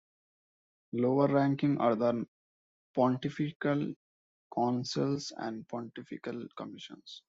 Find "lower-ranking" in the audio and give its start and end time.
0.93-1.77